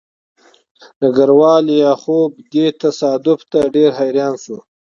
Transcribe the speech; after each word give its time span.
ډګروال 0.99 1.61
لیاخوف 1.69 2.31
دې 2.53 2.65
تصادف 2.81 3.39
ته 3.51 3.59
ډېر 3.75 3.89
حیران 3.99 4.33
شو 4.43 4.57